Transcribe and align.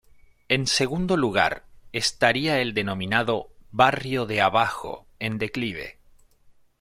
En 0.49 0.65
segundo 0.65 1.15
lugar, 1.15 1.67
estaría 1.93 2.59
el 2.59 2.73
denominado 2.73 3.49
"Barrio 3.69 4.25
de 4.25 4.41
Abajo", 4.41 5.05
en 5.19 5.37
declive. 5.37 5.99